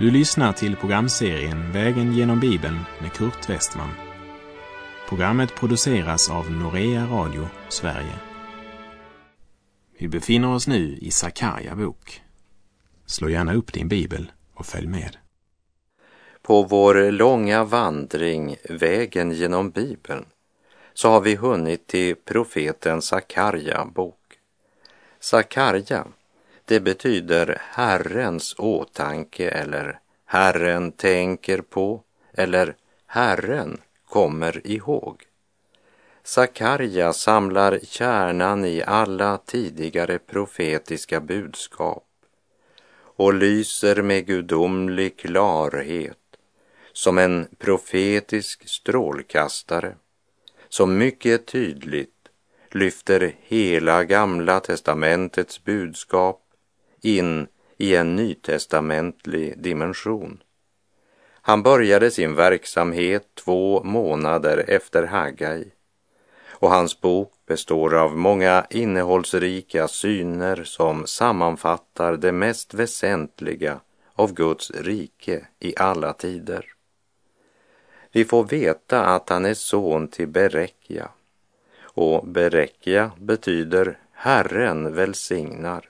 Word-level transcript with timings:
Du 0.00 0.10
lyssnar 0.10 0.52
till 0.52 0.76
programserien 0.76 1.72
Vägen 1.72 2.12
genom 2.12 2.40
Bibeln 2.40 2.78
med 3.00 3.12
Kurt 3.12 3.50
Westman. 3.50 3.90
Programmet 5.08 5.54
produceras 5.54 6.30
av 6.30 6.50
Norea 6.50 7.06
Radio 7.06 7.48
Sverige. 7.68 8.14
Vi 9.98 10.08
befinner 10.08 10.54
oss 10.54 10.66
nu 10.66 10.98
i 11.00 11.10
Sakarja 11.10 11.76
bok. 11.76 12.22
Slå 13.06 13.28
gärna 13.28 13.54
upp 13.54 13.72
din 13.72 13.88
bibel 13.88 14.32
och 14.54 14.66
följ 14.66 14.86
med. 14.86 15.16
På 16.42 16.62
vår 16.62 17.10
långa 17.10 17.64
vandring 17.64 18.56
Vägen 18.68 19.32
genom 19.32 19.70
Bibeln 19.70 20.24
så 20.94 21.10
har 21.10 21.20
vi 21.20 21.34
hunnit 21.34 21.86
till 21.86 22.16
profeten 22.16 23.02
Sakarja 23.02 23.84
bok. 23.84 24.38
Sakarja 25.20 26.06
det 26.70 26.80
betyder 26.80 27.58
Herrens 27.60 28.54
åtanke 28.58 29.48
eller 29.48 29.98
Herren 30.24 30.92
tänker 30.92 31.60
på 31.60 32.02
eller 32.32 32.74
Herren 33.06 33.80
kommer 34.08 34.66
ihåg. 34.66 35.22
Sakarja 36.22 37.12
samlar 37.12 37.78
kärnan 37.82 38.64
i 38.64 38.82
alla 38.82 39.38
tidigare 39.38 40.18
profetiska 40.18 41.20
budskap 41.20 42.06
och 43.02 43.34
lyser 43.34 44.02
med 44.02 44.26
gudomlig 44.26 45.18
klarhet 45.18 46.36
som 46.92 47.18
en 47.18 47.48
profetisk 47.58 48.68
strålkastare 48.68 49.94
som 50.68 50.98
mycket 50.98 51.46
tydligt 51.46 52.28
lyfter 52.70 53.34
hela 53.40 54.04
Gamla 54.04 54.60
testamentets 54.60 55.64
budskap 55.64 56.46
in 57.02 57.46
i 57.76 57.96
en 57.96 58.16
nytestamentlig 58.16 59.58
dimension. 59.58 60.42
Han 61.42 61.62
började 61.62 62.10
sin 62.10 62.34
verksamhet 62.34 63.28
två 63.34 63.82
månader 63.84 64.64
efter 64.68 65.02
Hagai 65.06 65.64
och 66.60 66.70
hans 66.70 67.00
bok 67.00 67.32
består 67.46 67.94
av 67.94 68.16
många 68.16 68.66
innehållsrika 68.70 69.88
syner 69.88 70.64
som 70.64 71.06
sammanfattar 71.06 72.16
det 72.16 72.32
mest 72.32 72.74
väsentliga 72.74 73.80
av 74.14 74.34
Guds 74.34 74.70
rike 74.70 75.46
i 75.60 75.74
alla 75.76 76.12
tider. 76.12 76.66
Vi 78.12 78.24
får 78.24 78.44
veta 78.44 79.04
att 79.04 79.28
han 79.28 79.44
är 79.44 79.54
son 79.54 80.08
till 80.08 80.28
Berekja 80.28 81.08
och 81.82 82.26
Berekja 82.26 83.10
betyder 83.18 83.98
Herren 84.12 84.94
välsignar. 84.94 85.89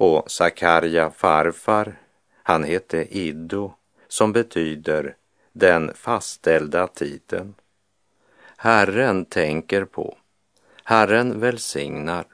Och 0.00 0.30
Sakarja 0.30 1.10
farfar, 1.10 1.98
han 2.42 2.64
hette 2.64 3.18
Iddo, 3.18 3.72
som 4.08 4.32
betyder 4.32 5.16
den 5.52 5.94
fastställda 5.94 6.86
tiden. 6.86 7.54
Herren 8.56 9.24
tänker 9.24 9.84
på, 9.84 10.18
Herren 10.84 11.40
välsignar, 11.40 12.24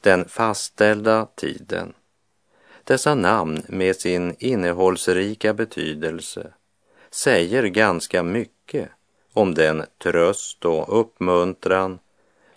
den 0.00 0.28
fastställda 0.28 1.26
tiden. 1.34 1.92
Dessa 2.84 3.14
namn 3.14 3.62
med 3.68 3.96
sin 3.96 4.36
innehållsrika 4.38 5.54
betydelse 5.54 6.52
säger 7.10 7.62
ganska 7.62 8.22
mycket 8.22 8.88
om 9.32 9.54
den 9.54 9.84
tröst 9.98 10.64
och 10.64 11.00
uppmuntran 11.00 11.98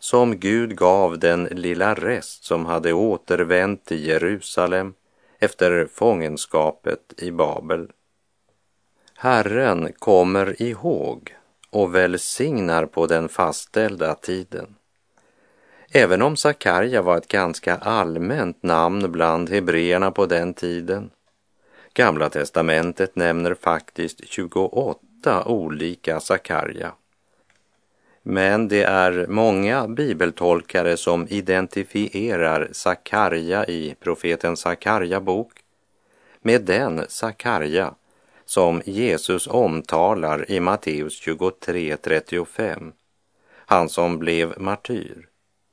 som 0.04 0.40
Gud 0.40 0.76
gav 0.78 1.20
den 1.20 1.44
lilla 1.44 1.94
rest 1.94 2.44
som 2.44 2.66
hade 2.66 2.94
återvänt 2.94 3.86
till 3.86 4.06
Jerusalem 4.06 4.94
efter 5.40 5.88
fångenskapet 5.94 7.14
i 7.18 7.32
Babel. 7.32 7.92
Herren 9.16 9.94
kommer 10.00 10.62
ihåg 10.62 11.36
och 11.70 11.96
välsignar 11.96 12.86
på 12.86 13.08
den 13.08 13.30
fastställda 13.30 14.16
tiden. 14.16 14.76
Även 15.92 16.22
om 16.22 16.38
Sakarja 16.38 17.02
var 17.02 17.18
ett 17.18 17.28
ganska 17.28 17.76
allmänt 17.76 18.64
namn 18.64 19.12
bland 19.12 19.50
hebreerna 19.50 20.12
på 20.12 20.26
den 20.26 20.54
tiden. 20.54 21.10
Gamla 21.94 22.30
testamentet 22.30 23.16
nämner 23.16 23.54
faktiskt 23.54 24.28
28 24.28 25.46
olika 25.46 26.20
Sakarja 26.20 26.92
men 28.24 28.68
det 28.68 28.84
är 28.84 29.26
många 29.28 29.88
bibeltolkare 29.88 30.98
som 30.98 31.28
identifierar 31.30 32.70
Sakarja 32.72 33.66
i 33.66 33.96
profeten 34.00 34.58
Sakarja 34.58 35.22
bok 35.22 35.52
med 36.42 36.62
den 36.62 37.06
Sakarja 37.10 37.94
som 38.46 38.82
Jesus 38.86 39.48
omtalar 39.48 40.52
i 40.52 40.60
Matteus 40.60 41.22
23.35. 41.22 42.92
Han 43.56 43.90
som 43.90 44.20
blev 44.20 44.60
martyr. 44.60 45.28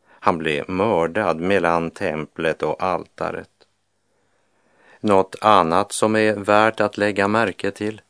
Han 0.08 0.38
blev 0.38 0.70
mördad 0.70 1.40
mellan 1.40 1.90
templet 1.90 2.62
och 2.62 2.82
altaret. 2.82 3.50
Något 5.00 5.36
annat 5.40 5.92
som 5.92 6.16
är 6.16 6.34
värt 6.34 6.80
att 6.80 6.98
lägga 6.98 7.28
märke 7.28 7.70
till 7.70 8.00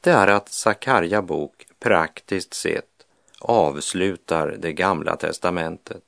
det 0.00 0.10
är 0.10 0.26
att 0.26 0.48
Sakarja 0.48 1.22
bok 1.22 1.66
praktiskt 1.80 2.54
sett 2.54 2.97
avslutar 3.40 4.56
det 4.58 4.72
gamla 4.72 5.16
testamentet. 5.16 6.02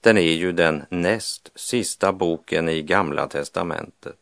Den 0.00 0.18
är 0.18 0.32
ju 0.32 0.52
den 0.52 0.84
näst 0.90 1.52
sista 1.54 2.12
boken 2.12 2.68
i 2.68 2.82
Gamla 2.82 3.26
testamentet. 3.26 4.18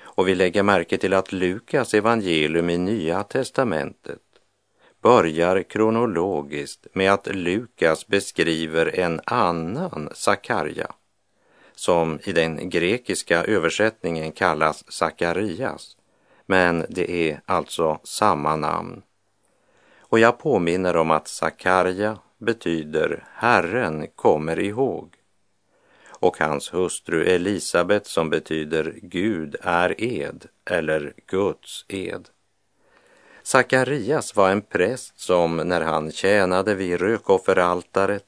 Och 0.00 0.28
vi 0.28 0.34
lägger 0.34 0.62
märke 0.62 0.98
till 0.98 1.14
att 1.14 1.32
Lukas 1.32 1.94
evangelium 1.94 2.70
i 2.70 2.78
Nya 2.78 3.22
testamentet 3.22 4.22
börjar 5.02 5.62
kronologiskt 5.62 6.86
med 6.92 7.12
att 7.12 7.26
Lukas 7.26 8.06
beskriver 8.06 8.98
en 9.00 9.20
annan 9.24 10.10
Sakarja 10.14 10.92
som 11.78 12.18
i 12.24 12.32
den 12.32 12.70
grekiska 12.70 13.44
översättningen 13.44 14.32
kallas 14.32 14.92
Sakarias, 14.92 15.96
men 16.46 16.86
det 16.88 17.10
är 17.10 17.40
alltså 17.46 18.00
samma 18.04 18.56
namn. 18.56 19.02
Och 20.08 20.18
jag 20.18 20.38
påminner 20.38 20.96
om 20.96 21.10
att 21.10 21.28
Sakarja 21.28 22.18
betyder 22.38 23.24
Herren 23.34 24.06
kommer 24.14 24.58
ihåg 24.58 25.14
och 26.20 26.38
hans 26.38 26.74
hustru 26.74 27.24
Elisabet 27.24 28.06
som 28.06 28.30
betyder 28.30 28.94
Gud 29.02 29.56
är 29.60 30.00
ed 30.04 30.46
eller 30.70 31.12
Guds 31.26 31.84
ed. 31.88 32.28
Sakarias 33.42 34.36
var 34.36 34.50
en 34.50 34.62
präst 34.62 35.20
som 35.20 35.56
när 35.56 35.80
han 35.80 36.12
tjänade 36.12 36.74
vid 36.74 37.00
rökofferaltaret 37.00 38.26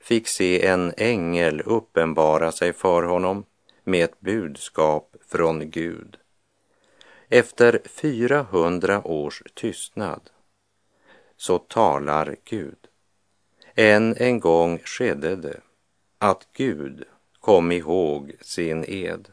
fick 0.00 0.28
se 0.28 0.66
en 0.66 0.92
ängel 0.96 1.60
uppenbara 1.60 2.52
sig 2.52 2.72
för 2.72 3.02
honom 3.02 3.44
med 3.84 4.04
ett 4.04 4.20
budskap 4.20 5.16
från 5.28 5.70
Gud. 5.70 6.16
Efter 7.28 7.80
400 7.84 9.06
års 9.06 9.42
tystnad 9.54 10.20
så 11.36 11.58
talar 11.58 12.36
Gud. 12.44 12.78
Än 13.74 14.16
en 14.16 14.40
gång 14.40 14.78
skedde 14.84 15.36
det 15.36 15.60
att 16.18 16.48
Gud 16.52 17.04
kom 17.40 17.72
ihåg 17.72 18.32
sin 18.40 18.84
ed. 18.88 19.28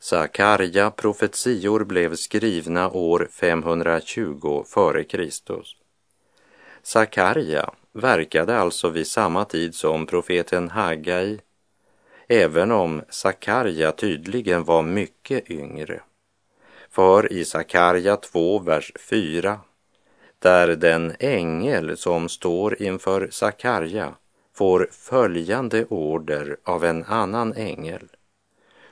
Sakarja 0.00 0.90
profetior 0.90 1.84
blev 1.84 2.14
skrivna 2.14 2.90
år 2.90 3.28
520 3.32 4.64
f.Kr. 4.66 5.62
Sakarja 6.82 7.70
verkade 7.92 8.58
alltså 8.58 8.88
vid 8.88 9.06
samma 9.06 9.44
tid 9.44 9.74
som 9.74 10.06
profeten 10.06 10.70
Hagai, 10.70 11.40
även 12.28 12.72
om 12.72 13.02
Sakarja 13.08 13.92
tydligen 13.92 14.64
var 14.64 14.82
mycket 14.82 15.50
yngre. 15.50 16.00
För 16.90 17.32
i 17.32 17.44
Sakarja 17.44 18.16
2, 18.16 18.58
vers 18.58 18.92
4 19.00 19.60
där 20.38 20.68
den 20.68 21.12
ängel 21.18 21.96
som 21.96 22.28
står 22.28 22.82
inför 22.82 23.28
Sakarja 23.30 24.14
får 24.54 24.88
följande 24.90 25.84
order 25.84 26.56
av 26.64 26.84
en 26.84 27.04
annan 27.04 27.52
ängel. 27.52 28.08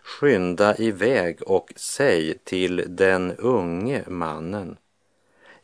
Skynda 0.03 0.77
iväg 0.77 1.43
och 1.43 1.73
säg 1.77 2.39
till 2.45 2.85
den 2.89 3.37
unge 3.37 4.05
mannen 4.07 4.77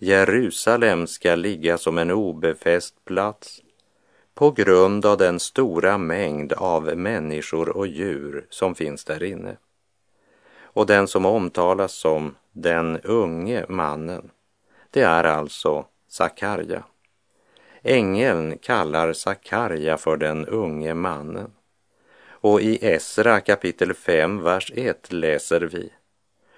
Jerusalem 0.05 1.07
ska 1.07 1.35
ligga 1.35 1.79
som 1.79 1.99
en 1.99 2.11
obefäst 2.11 3.05
plats 3.05 3.61
på 4.35 4.51
grund 4.51 5.07
av 5.07 5.19
den 5.19 5.41
stora 5.41 5.99
mängd 5.99 6.53
av 6.53 6.97
människor 6.97 7.77
och 7.77 7.87
djur 7.87 8.47
som 8.51 8.75
finns 8.75 9.05
där 9.05 9.23
inne. 9.23 9.57
Och 10.63 10.87
den 10.87 11.09
som 11.09 11.27
omtalas 11.27 11.93
som 11.93 12.35
den 12.53 13.01
unge 13.01 13.67
mannen 13.69 14.31
det 14.93 15.03
är 15.03 15.25
alltså 15.25 15.87
Sakarja. 16.09 16.85
Ängeln 17.83 18.59
kallar 18.59 19.13
Sakarja 19.13 19.97
för 19.97 20.17
den 20.17 20.47
unge 20.47 20.95
mannen. 20.95 21.53
Och 22.29 22.61
i 22.61 22.87
Esra 22.87 23.41
kapitel 23.41 23.95
5, 23.95 24.43
vers 24.43 24.73
1 24.77 25.13
läser 25.13 25.61
vi. 25.61 25.93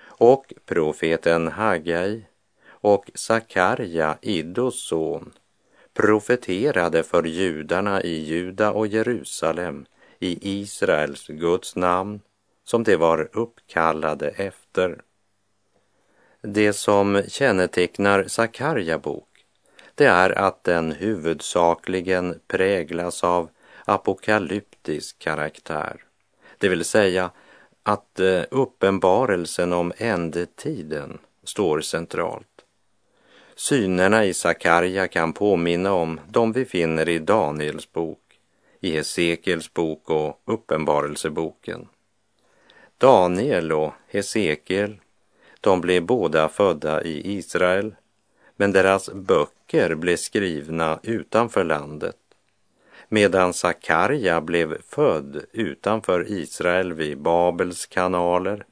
Och 0.02 0.52
profeten 0.66 1.48
Hagai 1.48 2.26
och 2.68 3.10
Sakarja, 3.14 4.18
Iddos 4.22 4.88
son, 4.88 5.32
profeterade 5.94 7.02
för 7.02 7.22
judarna 7.22 8.02
i 8.02 8.24
Juda 8.24 8.72
och 8.72 8.86
Jerusalem 8.86 9.86
i 10.18 10.60
Israels 10.60 11.26
Guds 11.26 11.76
namn 11.76 12.20
som 12.64 12.84
de 12.84 12.96
var 12.96 13.28
uppkallade 13.32 14.28
efter. 14.28 15.02
Det 16.46 16.72
som 16.72 17.22
kännetecknar 17.28 18.24
Sakarja 18.28 18.98
bok 18.98 19.28
det 19.94 20.04
är 20.04 20.38
att 20.38 20.64
den 20.64 20.92
huvudsakligen 20.92 22.40
präglas 22.46 23.24
av 23.24 23.48
apokalyptisk 23.84 25.18
karaktär. 25.18 25.96
Det 26.58 26.68
vill 26.68 26.84
säga 26.84 27.30
att 27.82 28.20
eh, 28.20 28.42
uppenbarelsen 28.50 29.72
om 29.72 29.92
ändetiden 29.96 31.18
står 31.44 31.80
centralt. 31.80 32.64
Synerna 33.54 34.24
i 34.24 34.34
Sakarja 34.34 35.08
kan 35.08 35.32
påminna 35.32 35.92
om 35.92 36.20
de 36.28 36.52
vi 36.52 36.64
finner 36.64 37.08
i 37.08 37.18
Daniels 37.18 37.92
bok, 37.92 38.38
i 38.80 38.90
Hesekiels 38.90 39.72
bok 39.74 40.10
och 40.10 40.42
Uppenbarelseboken. 40.44 41.88
Daniel 42.98 43.72
och 43.72 43.92
Hesekiel, 44.08 44.96
de 45.64 45.80
blev 45.80 46.02
båda 46.02 46.48
födda 46.48 47.02
i 47.02 47.32
Israel, 47.38 47.94
men 48.56 48.72
deras 48.72 49.10
böcker 49.12 49.94
blev 49.94 50.16
skrivna 50.16 51.00
utanför 51.02 51.64
landet 51.64 52.16
medan 53.08 53.52
Sakarja 53.52 54.40
blev 54.40 54.82
född 54.82 55.44
utanför 55.52 56.32
Israel 56.32 56.92
vid 56.92 57.18
Babels 57.18 57.86
kanaler 57.86 58.64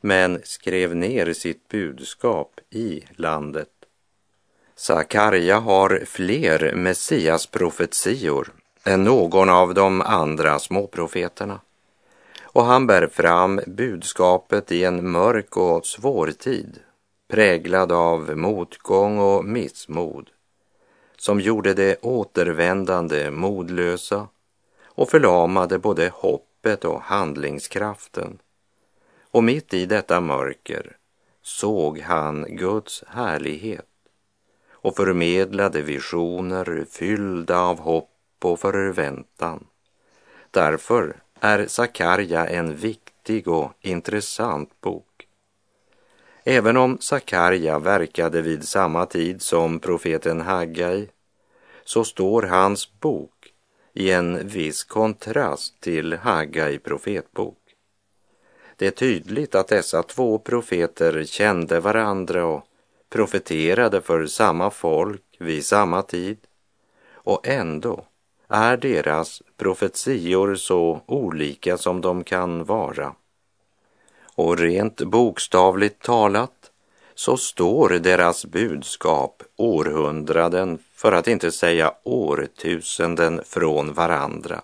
men 0.00 0.40
skrev 0.44 0.96
ner 0.96 1.32
sitt 1.32 1.68
budskap 1.68 2.60
i 2.70 3.04
landet. 3.16 3.68
Sakarja 4.76 5.58
har 5.58 6.02
fler 6.06 6.74
Messias-profetior 6.74 8.52
än 8.84 9.04
någon 9.04 9.48
av 9.48 9.74
de 9.74 10.00
andra 10.00 10.58
småprofeterna. 10.58 11.60
Och 12.54 12.64
han 12.64 12.86
bär 12.86 13.06
fram 13.06 13.60
budskapet 13.66 14.72
i 14.72 14.84
en 14.84 15.10
mörk 15.10 15.56
och 15.56 15.86
svår 15.86 16.30
tid, 16.30 16.80
präglad 17.28 17.92
av 17.92 18.36
motgång 18.36 19.18
och 19.18 19.44
missmod, 19.44 20.30
som 21.16 21.40
gjorde 21.40 21.74
det 21.74 21.96
återvändande 22.02 23.30
modlösa 23.30 24.28
och 24.84 25.10
förlamade 25.10 25.78
både 25.78 26.08
hoppet 26.14 26.84
och 26.84 27.00
handlingskraften. 27.00 28.38
Och 29.30 29.44
mitt 29.44 29.74
i 29.74 29.86
detta 29.86 30.20
mörker 30.20 30.96
såg 31.42 31.98
han 31.98 32.46
Guds 32.48 33.04
härlighet 33.06 33.88
och 34.70 34.96
förmedlade 34.96 35.82
visioner 35.82 36.86
fyllda 36.90 37.58
av 37.58 37.78
hopp 37.78 38.10
och 38.42 38.60
förväntan. 38.60 39.66
Därför 40.50 41.23
är 41.40 41.66
Sakarja 41.66 42.46
en 42.46 42.76
viktig 42.76 43.48
och 43.48 43.72
intressant 43.80 44.80
bok. 44.80 45.26
Även 46.44 46.76
om 46.76 46.98
Sakarja 47.00 47.78
verkade 47.78 48.42
vid 48.42 48.68
samma 48.68 49.06
tid 49.06 49.42
som 49.42 49.78
profeten 49.78 50.40
Haggai 50.40 51.08
så 51.84 52.04
står 52.04 52.42
hans 52.42 53.00
bok 53.00 53.52
i 53.92 54.10
en 54.10 54.48
viss 54.48 54.84
kontrast 54.84 55.80
till 55.80 56.12
Haggai 56.12 56.78
profetbok. 56.78 57.58
Det 58.76 58.86
är 58.86 58.90
tydligt 58.90 59.54
att 59.54 59.68
dessa 59.68 60.02
två 60.02 60.38
profeter 60.38 61.24
kände 61.24 61.80
varandra 61.80 62.46
och 62.46 62.66
profeterade 63.08 64.00
för 64.00 64.26
samma 64.26 64.70
folk 64.70 65.22
vid 65.38 65.64
samma 65.64 66.02
tid 66.02 66.38
och 67.12 67.48
ändå 67.48 68.04
är 68.48 68.76
deras 68.76 69.42
profetior 69.56 70.54
så 70.54 71.00
olika 71.06 71.78
som 71.78 72.00
de 72.00 72.24
kan 72.24 72.64
vara. 72.64 73.14
Och 74.34 74.58
rent 74.58 75.00
bokstavligt 75.00 76.02
talat 76.02 76.70
så 77.14 77.36
står 77.36 77.88
deras 77.88 78.46
budskap 78.46 79.42
århundraden, 79.56 80.78
för 80.94 81.12
att 81.12 81.28
inte 81.28 81.52
säga 81.52 81.94
årtusenden 82.02 83.40
från 83.44 83.92
varandra. 83.92 84.62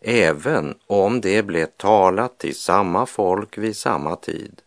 Även 0.00 0.74
om 0.86 1.20
det 1.20 1.42
blev 1.42 1.66
talat 1.66 2.38
till 2.38 2.56
samma 2.56 3.06
folk 3.06 3.58
vid 3.58 3.76
samma 3.76 4.16
tid. 4.16 4.62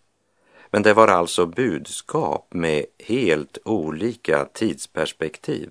Men 0.72 0.84
det 0.84 0.94
var 0.94 1.08
alltså 1.08 1.46
budskap 1.46 2.48
med 2.54 2.86
helt 3.00 3.58
olika 3.66 4.46
tidsperspektiv. 4.46 5.70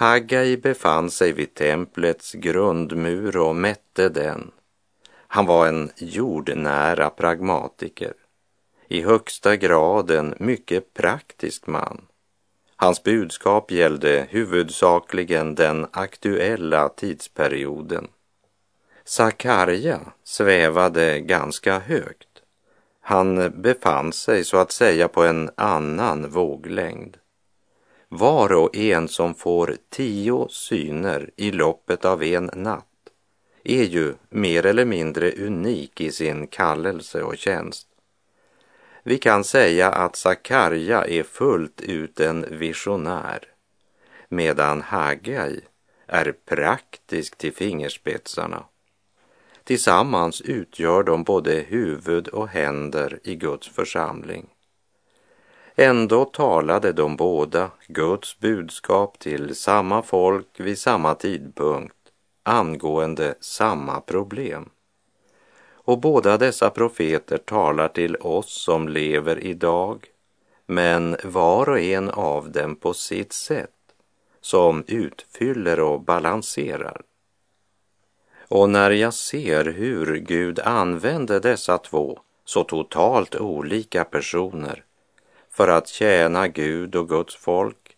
Haggai 0.00 0.56
befann 0.56 1.10
sig 1.10 1.32
vid 1.32 1.54
templets 1.54 2.32
grundmur 2.32 3.36
och 3.36 3.56
mätte 3.56 4.08
den. 4.08 4.50
Han 5.12 5.46
var 5.46 5.66
en 5.66 5.90
jordnära 5.96 7.10
pragmatiker, 7.10 8.12
i 8.88 9.02
högsta 9.02 9.56
grad 9.56 10.10
en 10.10 10.34
mycket 10.38 10.94
praktisk 10.94 11.66
man. 11.66 12.06
Hans 12.76 13.02
budskap 13.02 13.70
gällde 13.70 14.26
huvudsakligen 14.30 15.54
den 15.54 15.86
aktuella 15.92 16.88
tidsperioden. 16.88 18.08
Sakarja 19.04 20.00
svävade 20.24 21.20
ganska 21.20 21.78
högt. 21.78 22.42
Han 23.00 23.62
befann 23.62 24.12
sig 24.12 24.44
så 24.44 24.56
att 24.56 24.72
säga 24.72 25.08
på 25.08 25.24
en 25.24 25.50
annan 25.56 26.30
våglängd. 26.30 27.16
Var 28.12 28.52
och 28.52 28.76
en 28.76 29.08
som 29.08 29.34
får 29.34 29.76
tio 29.88 30.48
syner 30.48 31.30
i 31.36 31.50
loppet 31.50 32.04
av 32.04 32.22
en 32.22 32.50
natt 32.54 32.86
är 33.64 33.82
ju 33.82 34.14
mer 34.28 34.66
eller 34.66 34.84
mindre 34.84 35.32
unik 35.32 36.00
i 36.00 36.12
sin 36.12 36.46
kallelse 36.46 37.22
och 37.22 37.36
tjänst. 37.36 37.88
Vi 39.02 39.18
kan 39.18 39.44
säga 39.44 39.92
att 39.92 40.16
Sakarja 40.16 41.04
är 41.04 41.22
fullt 41.22 41.80
ut 41.80 42.20
en 42.20 42.58
visionär 42.58 43.44
medan 44.28 44.82
Hagai 44.82 45.60
är 46.06 46.32
praktisk 46.44 47.38
till 47.38 47.52
fingerspetsarna. 47.52 48.64
Tillsammans 49.64 50.40
utgör 50.40 51.02
de 51.02 51.22
både 51.22 51.52
huvud 51.52 52.28
och 52.28 52.48
händer 52.48 53.20
i 53.24 53.34
Guds 53.34 53.68
församling. 53.68 54.46
Ändå 55.82 56.24
talade 56.24 56.92
de 56.92 57.16
båda 57.16 57.70
Guds 57.86 58.38
budskap 58.38 59.18
till 59.18 59.56
samma 59.56 60.02
folk 60.02 60.46
vid 60.60 60.78
samma 60.78 61.14
tidpunkt 61.14 61.96
angående 62.42 63.34
samma 63.40 64.00
problem. 64.00 64.68
Och 65.72 65.98
båda 65.98 66.38
dessa 66.38 66.70
profeter 66.70 67.38
talar 67.38 67.88
till 67.88 68.16
oss 68.16 68.62
som 68.62 68.88
lever 68.88 69.44
idag, 69.44 70.06
men 70.66 71.16
var 71.24 71.68
och 71.68 71.80
en 71.80 72.10
av 72.10 72.52
dem 72.52 72.76
på 72.76 72.94
sitt 72.94 73.32
sätt, 73.32 73.70
som 74.40 74.84
utfyller 74.86 75.80
och 75.80 76.00
balanserar. 76.00 77.02
Och 78.48 78.70
när 78.70 78.90
jag 78.90 79.14
ser 79.14 79.64
hur 79.64 80.16
Gud 80.16 80.60
använde 80.60 81.40
dessa 81.40 81.78
två 81.78 82.18
så 82.44 82.64
totalt 82.64 83.34
olika 83.36 84.04
personer 84.04 84.84
för 85.50 85.68
att 85.68 85.88
tjäna 85.88 86.48
Gud 86.48 86.96
och 86.96 87.08
Guds 87.08 87.36
folk 87.36 87.96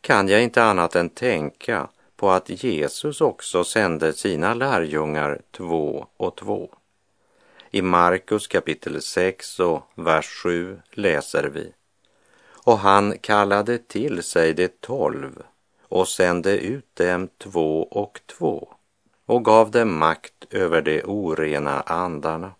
kan 0.00 0.28
jag 0.28 0.42
inte 0.42 0.64
annat 0.64 0.96
än 0.96 1.08
tänka 1.08 1.88
på 2.16 2.30
att 2.30 2.64
Jesus 2.64 3.20
också 3.20 3.64
sände 3.64 4.12
sina 4.12 4.54
lärjungar 4.54 5.40
två 5.50 6.06
och 6.16 6.36
två. 6.36 6.70
I 7.70 7.82
Markus 7.82 8.46
kapitel 8.46 9.02
6 9.02 9.60
och 9.60 9.82
vers 9.94 10.26
7 10.42 10.80
läser 10.90 11.44
vi. 11.44 11.72
Och 12.64 12.78
han 12.78 13.18
kallade 13.18 13.78
till 13.78 14.22
sig 14.22 14.54
de 14.54 14.68
tolv 14.68 15.42
och 15.82 16.08
sände 16.08 16.58
ut 16.58 16.96
dem 16.96 17.28
två 17.38 17.82
och 17.82 18.20
två 18.26 18.68
och 19.26 19.44
gav 19.44 19.70
dem 19.70 19.98
makt 19.98 20.46
över 20.50 20.82
de 20.82 21.02
orena 21.02 21.80
andarna 21.80 22.52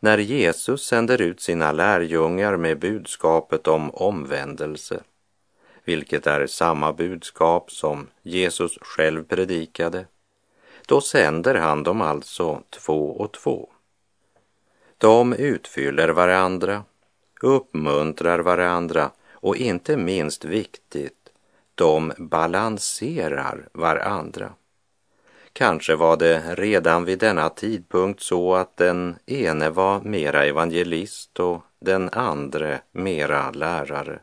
när 0.00 0.18
Jesus 0.18 0.86
sänder 0.86 1.20
ut 1.20 1.40
sina 1.40 1.72
lärjungar 1.72 2.56
med 2.56 2.78
budskapet 2.78 3.68
om 3.68 3.90
omvändelse, 3.90 5.00
vilket 5.84 6.26
är 6.26 6.46
samma 6.46 6.92
budskap 6.92 7.70
som 7.70 8.06
Jesus 8.22 8.78
själv 8.80 9.24
predikade, 9.24 10.06
då 10.86 11.00
sänder 11.00 11.54
han 11.54 11.82
dem 11.82 12.00
alltså 12.00 12.62
två 12.70 13.10
och 13.10 13.32
två. 13.32 13.68
De 14.98 15.32
utfyller 15.32 16.08
varandra, 16.08 16.84
uppmuntrar 17.42 18.38
varandra 18.38 19.10
och 19.32 19.56
inte 19.56 19.96
minst 19.96 20.44
viktigt, 20.44 21.32
de 21.74 22.12
balanserar 22.18 23.68
varandra. 23.72 24.52
Kanske 25.58 25.96
var 25.96 26.16
det 26.16 26.54
redan 26.54 27.04
vid 27.04 27.18
denna 27.18 27.48
tidpunkt 27.48 28.22
så 28.22 28.54
att 28.54 28.76
den 28.76 29.16
ene 29.26 29.70
var 29.70 30.00
mera 30.00 30.44
evangelist 30.44 31.40
och 31.40 31.62
den 31.80 32.08
andra 32.12 32.78
mera 32.92 33.50
lärare. 33.50 34.20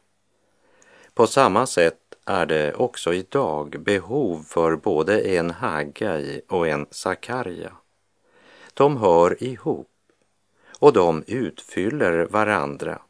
På 1.13 1.27
samma 1.27 1.65
sätt 1.65 2.00
är 2.25 2.46
det 2.46 2.74
också 2.74 3.13
idag 3.13 3.75
behov 3.80 4.44
för 4.48 4.75
både 4.75 5.22
en 5.22 5.51
Haggai 5.51 6.42
och 6.50 6.68
en 6.68 6.86
Sakarja. 6.92 7.72
De 8.74 8.98
hör 8.98 9.44
ihop 9.44 9.92
och 10.80 10.94
de 10.94 11.24
utfyller 11.27 12.25
varandra. 12.25 13.01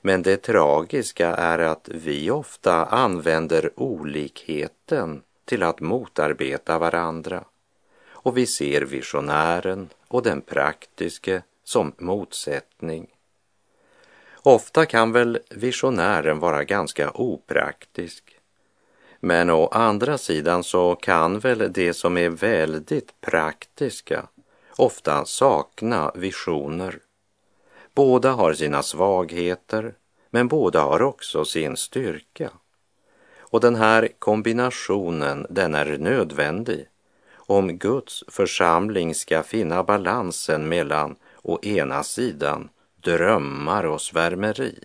Men 0.00 0.22
det 0.22 0.36
tragiska 0.36 1.28
är 1.28 1.58
att 1.58 1.88
vi 1.88 2.30
ofta 2.30 2.84
använder 2.84 3.70
olikheten 3.76 5.22
till 5.52 5.62
att 5.62 5.80
motarbeta 5.80 6.78
varandra 6.78 7.44
och 8.10 8.36
vi 8.36 8.46
ser 8.46 8.82
visionären 8.82 9.88
och 10.08 10.22
den 10.22 10.40
praktiske 10.40 11.42
som 11.64 11.92
motsättning. 11.98 13.06
Ofta 14.42 14.86
kan 14.86 15.12
väl 15.12 15.38
visionären 15.50 16.38
vara 16.38 16.64
ganska 16.64 17.10
opraktisk. 17.10 18.38
Men 19.20 19.50
å 19.50 19.66
andra 19.66 20.18
sidan 20.18 20.64
så 20.64 20.94
kan 20.94 21.38
väl 21.38 21.72
det 21.72 21.94
som 21.94 22.16
är 22.16 22.28
väldigt 22.28 23.20
praktiska 23.20 24.28
ofta 24.76 25.24
sakna 25.24 26.12
visioner. 26.14 26.98
Båda 27.94 28.32
har 28.32 28.54
sina 28.54 28.82
svagheter, 28.82 29.94
men 30.30 30.48
båda 30.48 30.80
har 30.80 31.02
också 31.02 31.44
sin 31.44 31.76
styrka. 31.76 32.50
Och 33.52 33.60
den 33.60 33.76
här 33.76 34.08
kombinationen, 34.18 35.46
den 35.50 35.74
är 35.74 35.98
nödvändig 35.98 36.86
om 37.34 37.78
Guds 37.78 38.24
församling 38.28 39.14
ska 39.14 39.42
finna 39.42 39.82
balansen 39.82 40.68
mellan 40.68 41.16
å 41.42 41.58
ena 41.62 42.02
sidan 42.02 42.68
drömmar 43.00 43.84
och 43.84 44.00
svärmeri 44.00 44.84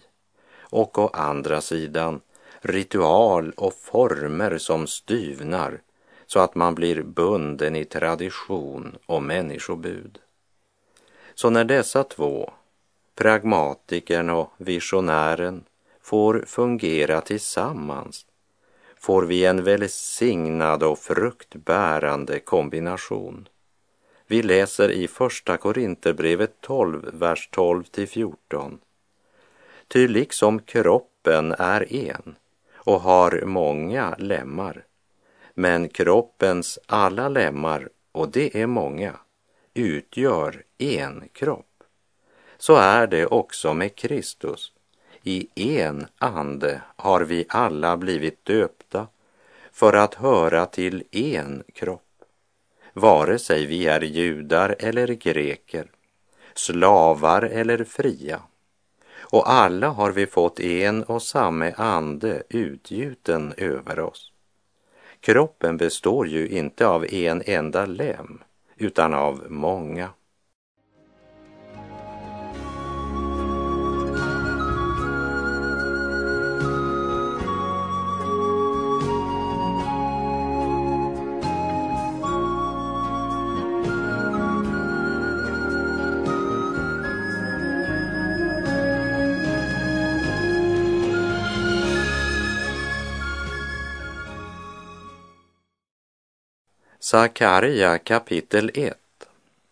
och 0.59 0.97
å 0.97 1.07
andra 1.07 1.61
sidan 1.61 2.21
ritual 2.61 3.51
och 3.57 3.73
former 3.73 4.57
som 4.57 4.87
styvnar 4.87 5.81
så 6.25 6.39
att 6.39 6.55
man 6.55 6.75
blir 6.75 7.01
bunden 7.03 7.75
i 7.75 7.85
tradition 7.85 8.97
och 9.05 9.23
människobud. 9.23 10.19
Så 11.35 11.49
när 11.49 11.63
dessa 11.63 12.03
två, 12.03 12.51
pragmatikern 13.15 14.29
och 14.29 14.51
visionären, 14.57 15.63
får 16.01 16.43
fungera 16.47 17.21
tillsammans 17.21 18.25
får 19.07 19.23
vi 19.23 19.45
en 19.45 19.63
välsignad 19.63 20.83
och 20.83 20.99
fruktbärande 20.99 22.39
kombination. 22.39 23.47
Vi 24.25 24.43
läser 24.43 24.89
i 24.91 25.07
Första 25.07 25.57
Korinterbrevet 25.57 26.61
12, 26.61 27.09
vers 27.13 27.49
12 27.51 27.83
till 27.83 28.07
14. 28.07 28.79
Ty 29.87 30.07
liksom 30.07 30.59
kroppen 30.59 31.55
är 31.57 31.93
en 31.93 32.35
och 32.73 33.01
har 33.01 33.43
många 33.45 34.15
lemmar, 34.17 34.85
men 35.53 35.89
kroppens 35.89 36.79
alla 36.85 37.29
lemmar, 37.29 37.89
och 38.11 38.29
det 38.29 38.61
är 38.61 38.67
många, 38.67 39.19
utgör 39.73 40.63
en 40.77 41.23
kropp. 41.33 41.83
Så 42.57 42.75
är 42.75 43.07
det 43.07 43.25
också 43.25 43.73
med 43.73 43.95
Kristus. 43.95 44.71
I 45.23 45.47
en 45.55 46.07
ande 46.17 46.81
har 46.95 47.21
vi 47.21 47.45
alla 47.49 47.97
blivit 47.97 48.45
döpta 48.45 48.76
för 49.77 49.93
att 49.93 50.13
höra 50.13 50.65
till 50.65 51.03
en 51.11 51.63
kropp 51.73 52.01
vare 52.93 53.39
sig 53.39 53.65
vi 53.65 53.87
är 53.87 54.01
judar 54.01 54.75
eller 54.79 55.07
greker, 55.07 55.91
slavar 56.53 57.41
eller 57.41 57.83
fria. 57.83 58.41
Och 59.19 59.51
alla 59.51 59.87
har 59.87 60.11
vi 60.11 60.27
fått 60.27 60.59
en 60.59 61.03
och 61.03 61.21
samma 61.21 61.71
ande 61.71 62.43
utgjuten 62.49 63.53
över 63.57 63.99
oss. 63.99 64.31
Kroppen 65.19 65.77
består 65.77 66.27
ju 66.27 66.47
inte 66.47 66.87
av 66.87 67.05
en 67.05 67.43
enda 67.45 67.85
lem, 67.85 68.43
utan 68.75 69.13
av 69.13 69.45
många. 69.49 70.09
Sakarja 97.07 97.97
kapitel 97.97 98.71
1 98.73 98.93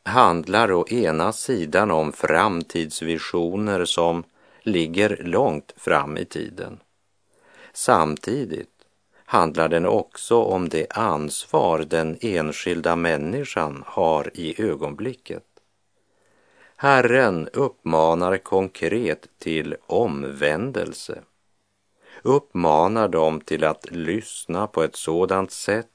handlar 0.03 0.71
å 0.71 0.87
ena 0.87 1.33
sidan 1.33 1.91
om 1.91 2.11
framtidsvisioner 2.11 3.85
som 3.85 4.23
ligger 4.63 5.17
långt 5.23 5.73
fram 5.77 6.17
i 6.17 6.25
tiden. 6.25 6.79
Samtidigt 7.73 8.85
handlar 9.25 9.67
den 9.67 9.85
också 9.85 10.43
om 10.43 10.69
det 10.69 10.87
ansvar 10.89 11.79
den 11.79 12.17
enskilda 12.21 12.95
människan 12.95 13.83
har 13.85 14.31
i 14.33 14.61
ögonblicket. 14.61 15.43
Herren 16.75 17.49
uppmanar 17.53 18.37
konkret 18.37 19.27
till 19.39 19.75
omvändelse, 19.87 21.23
uppmanar 22.23 23.07
dem 23.07 23.41
till 23.41 23.63
att 23.63 23.91
lyssna 23.91 24.67
på 24.67 24.83
ett 24.83 24.95
sådant 24.95 25.51
sätt 25.51 25.87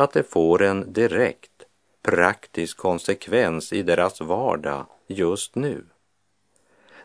att 0.00 0.12
det 0.12 0.22
får 0.22 0.62
en 0.62 0.92
direkt 0.92 1.62
praktisk 2.02 2.76
konsekvens 2.76 3.72
i 3.72 3.82
deras 3.82 4.20
vardag 4.20 4.86
just 5.06 5.54
nu. 5.54 5.84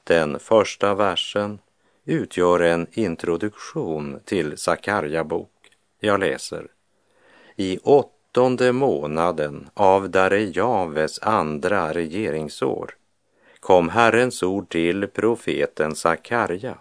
Den 0.04 0.40
första 0.40 0.96
versen 0.96 1.60
utgör 2.06 2.60
en 2.60 2.88
introduktion 2.92 4.20
till 4.26 4.58
Sakarja 4.58 5.24
bok. 5.24 5.72
Jag 6.00 6.20
läser. 6.20 6.68
I 7.56 7.78
åttonde 7.84 8.72
månaden 8.72 9.70
av 9.74 10.10
Darejaves 10.10 11.20
andra 11.20 11.94
regeringsår 11.94 12.96
kom 13.60 13.90
Herrens 13.90 14.44
ord 14.44 14.70
till 14.70 15.08
profeten 15.08 15.96
Sakarja, 15.96 16.78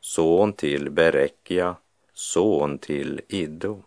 son 0.00 0.52
till 0.52 0.90
Berekia, 0.90 1.76
son 2.14 2.78
till 2.78 3.20
Iddo 3.28 3.82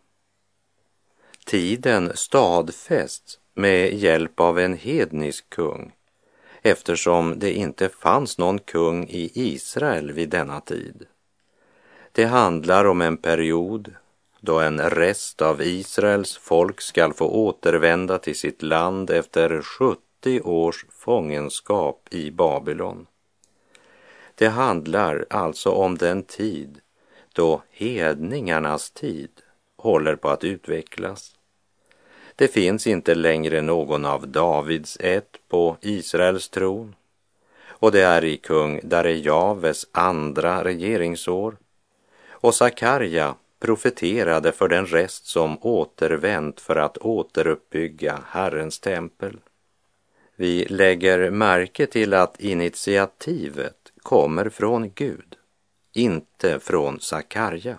tiden 1.52 2.12
stadfästs 2.16 3.40
med 3.54 3.94
hjälp 3.94 4.40
av 4.40 4.60
en 4.60 4.78
hednisk 4.78 5.50
kung 5.50 5.92
eftersom 6.62 7.40
det 7.40 7.54
inte 7.54 7.90
fanns 7.90 8.38
någon 8.38 8.60
kung 8.60 9.08
i 9.10 9.32
Israel 9.34 10.12
vid 10.12 10.30
denna 10.30 10.62
tid. 10.62 11.06
Det 12.12 12.26
handlar 12.26 12.86
om 12.86 13.02
en 13.02 13.18
period 13.18 13.96
då 14.40 14.60
en 14.60 14.90
rest 14.90 15.42
av 15.42 15.62
Israels 15.62 16.38
folk 16.38 16.82
skall 16.82 17.14
få 17.14 17.28
återvända 17.28 18.18
till 18.18 18.40
sitt 18.40 18.62
land 18.62 19.10
efter 19.10 19.62
70 19.62 20.42
års 20.42 20.86
fångenskap 20.90 22.08
i 22.12 22.32
Babylon. 22.32 23.08
Det 24.36 24.48
handlar 24.48 25.26
alltså 25.30 25.70
om 25.70 25.98
den 25.98 26.24
tid 26.24 26.80
då 27.34 27.62
hedningarnas 27.72 28.92
tid 28.92 29.32
håller 29.78 30.16
på 30.16 30.30
att 30.30 30.44
utvecklas. 30.44 31.36
Det 32.36 32.48
finns 32.48 32.88
inte 32.88 33.16
längre 33.16 33.62
någon 33.62 34.06
av 34.06 34.28
Davids 34.28 34.98
ett 35.00 35.38
på 35.50 35.78
Israels 35.82 36.50
tron 36.50 36.96
och 37.82 37.92
det 37.92 38.02
är 38.02 38.24
i 38.24 38.38
kung 38.38 38.80
Darejaves 38.84 39.88
andra 39.92 40.64
regeringsår 40.64 41.58
och 42.30 42.56
Sakarja 42.56 43.36
profeterade 43.60 44.52
för 44.52 44.68
den 44.68 44.86
rest 44.86 45.26
som 45.26 45.58
återvänt 45.62 46.62
för 46.62 46.76
att 46.76 46.98
återuppbygga 46.98 48.20
Herrens 48.28 48.80
tempel. 48.80 49.38
Vi 50.36 50.66
lägger 50.66 51.30
märke 51.30 51.86
till 51.86 52.14
att 52.14 52.40
initiativet 52.40 53.92
kommer 54.02 54.50
från 54.50 54.92
Gud, 54.92 55.36
inte 55.94 56.60
från 56.60 57.00
Sakarja. 57.00 57.78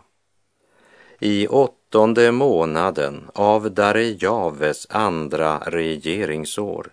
I 1.25 1.47
åttonde 1.47 2.33
månaden 2.33 3.31
av 3.35 3.71
Darejaves 3.71 4.87
andra 4.91 5.59
regeringsår 5.59 6.93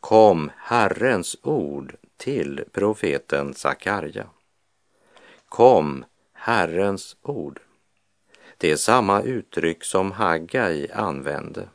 kom 0.00 0.50
Herrens 0.56 1.36
ord 1.42 1.96
till 2.16 2.64
profeten 2.72 3.54
Sakarja. 3.54 4.26
Kom 5.48 6.04
Herrens 6.32 7.16
ord. 7.22 7.60
Det 8.56 8.70
är 8.70 8.76
samma 8.76 9.22
uttryck 9.22 9.84
som 9.84 10.12
Haggai 10.12 10.90
använde. 10.92 11.68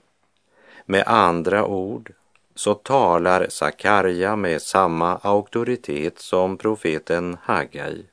Med 0.85 1.03
andra 1.07 1.65
ord 1.65 2.13
så 2.55 2.73
talar 2.73 3.47
Sakarja 3.49 4.35
med 4.35 4.61
samma 4.61 5.17
auktoritet 5.17 6.19
som 6.19 6.57
profeten 6.57 7.37
Hagai. 7.43 8.05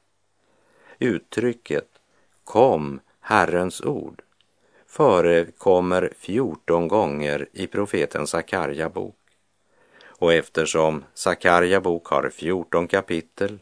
Uttrycket 0.98 1.88
kom 2.44 3.00
Herrens 3.28 3.80
ord 3.80 4.22
förekommer 4.86 6.12
14 6.18 6.88
gånger 6.88 7.48
i 7.52 7.66
profeten 7.66 8.26
Sakarja 8.26 8.88
bok. 8.88 9.18
Och 10.06 10.32
eftersom 10.32 11.04
Sakarja 11.14 11.80
bok 11.80 12.06
har 12.06 12.30
14 12.30 12.88
kapitel 12.88 13.58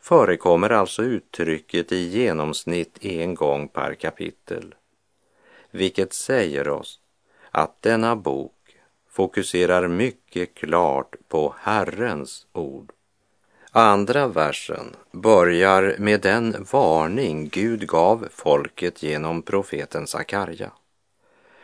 förekommer 0.00 0.70
alltså 0.70 1.02
uttrycket 1.02 1.92
i 1.92 1.96
genomsnitt 1.96 3.04
en 3.04 3.34
gång 3.34 3.68
per 3.68 3.94
kapitel. 3.94 4.74
Vilket 5.70 6.12
säger 6.12 6.68
oss 6.68 7.00
att 7.50 7.82
denna 7.82 8.16
bok 8.16 8.76
fokuserar 9.08 9.88
mycket 9.88 10.54
klart 10.54 11.14
på 11.28 11.54
Herrens 11.58 12.46
ord. 12.52 12.92
Andra 13.72 14.28
versen 14.28 14.96
börjar 15.12 15.94
med 15.98 16.20
den 16.20 16.66
varning 16.72 17.48
Gud 17.48 17.88
gav 17.88 18.28
folket 18.30 19.02
genom 19.02 19.42
profeten 19.42 20.06
Sakarja. 20.06 20.70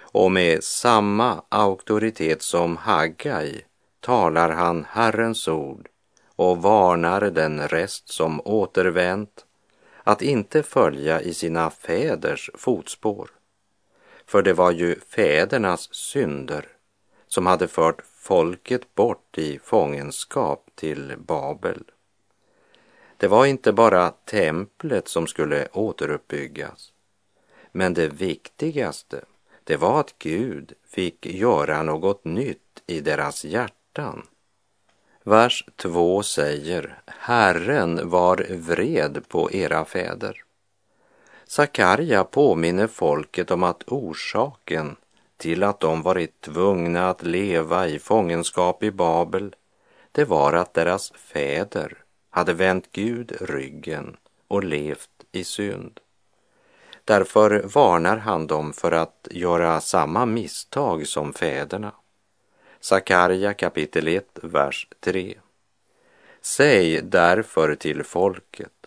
Och 0.00 0.32
med 0.32 0.64
samma 0.64 1.42
auktoritet 1.48 2.42
som 2.42 2.76
Haggai 2.76 3.60
talar 4.00 4.50
han 4.50 4.86
Herrens 4.88 5.48
ord 5.48 5.88
och 6.36 6.62
varnar 6.62 7.20
den 7.20 7.68
rest 7.68 8.08
som 8.08 8.40
återvänt 8.44 9.44
att 10.02 10.22
inte 10.22 10.62
följa 10.62 11.20
i 11.20 11.34
sina 11.34 11.70
fäders 11.70 12.50
fotspår. 12.54 13.30
För 14.26 14.42
det 14.42 14.52
var 14.52 14.70
ju 14.70 15.00
fädernas 15.00 15.94
synder 15.94 16.66
som 17.28 17.46
hade 17.46 17.68
fört 17.68 18.02
folket 18.16 18.94
bort 18.94 19.38
i 19.38 19.58
fångenskap 19.58 20.70
till 20.74 21.14
Babel. 21.18 21.84
Det 23.24 23.28
var 23.28 23.46
inte 23.46 23.72
bara 23.72 24.10
templet 24.10 25.08
som 25.08 25.26
skulle 25.26 25.68
återuppbyggas. 25.72 26.92
Men 27.72 27.94
det 27.94 28.08
viktigaste, 28.08 29.24
det 29.64 29.76
var 29.76 30.00
att 30.00 30.14
Gud 30.18 30.72
fick 30.86 31.26
göra 31.26 31.82
något 31.82 32.24
nytt 32.24 32.82
i 32.86 33.00
deras 33.00 33.44
hjärtan. 33.44 34.26
Vers 35.22 35.64
2 35.76 36.22
säger, 36.22 36.98
Herren 37.06 38.08
var 38.10 38.46
vred 38.50 39.28
på 39.28 39.52
era 39.52 39.84
fäder. 39.84 40.42
Sakarja 41.44 42.24
påminner 42.24 42.86
folket 42.86 43.50
om 43.50 43.62
att 43.62 43.82
orsaken 43.86 44.96
till 45.36 45.62
att 45.62 45.80
de 45.80 46.02
varit 46.02 46.40
tvungna 46.40 47.08
att 47.08 47.22
leva 47.22 47.88
i 47.88 47.98
fångenskap 47.98 48.82
i 48.82 48.90
Babel, 48.90 49.54
det 50.12 50.24
var 50.24 50.52
att 50.52 50.74
deras 50.74 51.12
fäder 51.12 52.03
hade 52.34 52.52
vänt 52.52 52.92
Gud 52.92 53.32
ryggen 53.40 54.16
och 54.48 54.64
levt 54.64 55.10
i 55.32 55.44
synd. 55.44 56.00
Därför 57.04 57.62
varnar 57.74 58.16
han 58.16 58.46
dem 58.46 58.72
för 58.72 58.92
att 58.92 59.28
göra 59.30 59.80
samma 59.80 60.26
misstag 60.26 61.06
som 61.06 61.32
fäderna. 61.32 61.92
Sakarja 62.80 63.54
kapitel 63.54 64.08
1, 64.08 64.38
vers 64.42 64.88
3. 65.00 65.34
Säg 66.40 67.02
därför 67.02 67.74
till 67.74 68.04
folket, 68.04 68.86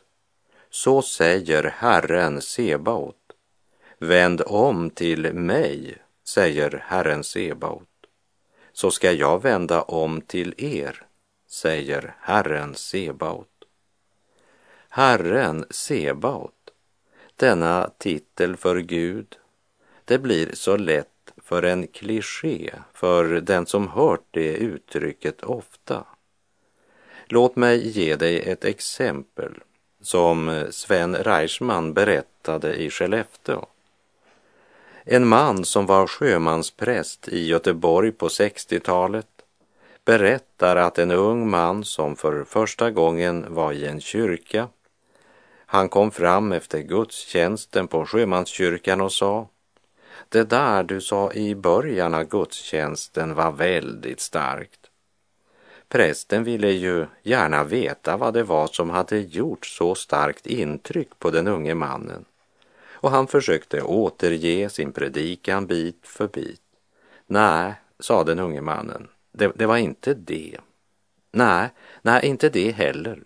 så 0.70 1.02
säger 1.02 1.64
Herren 1.64 2.42
Sebaot, 2.42 3.16
vänd 4.00 4.42
om 4.46 4.90
till 4.90 5.34
mig, 5.34 5.98
säger 6.24 6.84
Herren 6.88 7.24
Sebaot, 7.24 7.90
så 8.74 8.92
ska 8.92 9.12
jag 9.12 9.42
vända 9.42 9.82
om 9.82 10.22
till 10.22 10.54
er, 10.58 11.07
säger 11.48 12.16
Herren 12.20 12.76
Sebaot. 12.76 13.48
Herren 14.90 15.66
Sebaot, 15.70 16.54
denna 17.36 17.90
titel 17.98 18.58
för 18.58 18.80
Gud, 18.80 19.38
det 20.06 20.18
blir 20.18 20.50
så 20.54 20.78
lätt 20.78 21.34
för 21.38 21.64
en 21.64 21.88
kliché 21.88 22.74
för 22.94 23.26
den 23.26 23.66
som 23.66 23.88
hört 23.88 24.26
det 24.32 24.54
uttrycket 24.54 25.44
ofta. 25.44 26.06
Låt 27.26 27.56
mig 27.56 27.88
ge 27.88 28.16
dig 28.16 28.42
ett 28.42 28.66
exempel 28.66 29.54
som 30.02 30.68
Sven 30.70 31.16
Reichman 31.16 31.94
berättade 31.94 32.76
i 32.76 32.90
Skellefteå. 32.90 33.66
En 35.04 35.28
man 35.28 35.66
som 35.66 35.86
var 35.86 36.08
sjömanspräst 36.08 37.28
i 37.28 37.48
Göteborg 37.48 38.12
på 38.12 38.28
60-talet 38.28 39.37
berättar 40.08 40.76
att 40.76 40.98
en 40.98 41.12
ung 41.12 41.50
man 41.50 41.84
som 41.84 42.16
för 42.16 42.44
första 42.44 42.92
gången 42.92 43.46
var 43.50 43.74
i 43.74 43.86
en 43.86 44.02
kyrka, 44.02 44.68
han 45.66 45.90
kom 45.90 46.12
fram 46.12 46.52
efter 46.52 46.80
gudstjänsten 46.80 47.88
på 47.88 48.06
sjömanskyrkan 48.06 49.02
och 49.02 49.12
sa 49.12 49.48
det 50.30 50.50
där 50.50 50.84
du 50.84 51.02
sa 51.02 51.32
i 51.32 51.56
början 51.56 52.14
av 52.14 52.24
gudstjänsten 52.24 53.36
var 53.36 53.52
väldigt 53.52 54.20
starkt. 54.20 54.80
Prästen 55.90 56.44
ville 56.44 56.72
ju 56.72 57.06
gärna 57.24 57.64
veta 57.64 58.18
vad 58.18 58.34
det 58.34 58.44
var 58.44 58.68
som 58.68 58.90
hade 58.90 59.18
gjort 59.18 59.66
så 59.66 59.96
starkt 59.96 60.48
intryck 60.48 61.20
på 61.20 61.32
den 61.32 61.48
unge 61.48 61.76
mannen 61.76 62.26
och 62.92 63.12
han 63.12 63.28
försökte 63.28 63.82
återge 63.82 64.70
sin 64.70 64.92
predikan 64.92 65.68
bit 65.68 66.00
för 66.04 66.28
bit. 66.28 66.62
Nej, 67.26 67.74
sa 68.00 68.24
den 68.24 68.40
unge 68.40 68.62
mannen, 68.62 69.08
det, 69.38 69.52
det 69.56 69.66
var 69.66 69.78
inte 69.78 70.14
det. 70.14 70.58
Nej, 71.32 71.70
nej, 72.02 72.26
inte 72.26 72.50
det 72.50 72.72
heller. 72.72 73.24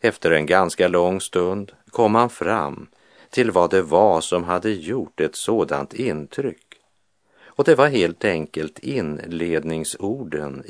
Efter 0.00 0.30
en 0.30 0.46
ganska 0.46 0.88
lång 0.88 1.20
stund 1.20 1.72
kom 1.90 2.14
han 2.14 2.30
fram 2.30 2.88
till 3.30 3.50
vad 3.50 3.70
det 3.70 3.82
var 3.82 4.20
som 4.20 4.44
hade 4.44 4.70
gjort 4.70 5.20
ett 5.20 5.36
sådant 5.36 5.94
intryck. 5.94 6.66
Och 7.44 7.64
det 7.64 7.74
var 7.74 7.88
helt 7.88 8.24
enkelt 8.24 8.78
inledningsorden 8.78 10.64